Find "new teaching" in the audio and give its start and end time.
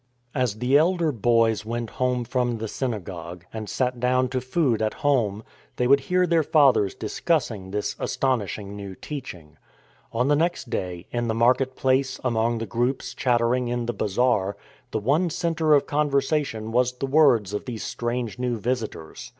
8.75-9.57